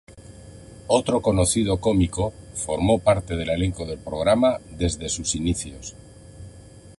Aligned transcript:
Otro 0.87 1.21
conocido 1.21 1.77
cómico, 1.77 2.33
formó 2.55 2.97
parte 2.97 3.35
del 3.35 3.51
elenco 3.51 3.85
del 3.85 3.99
programa 3.99 4.57
desde 4.71 5.09
sus 5.09 5.35
inicios. 5.35 5.95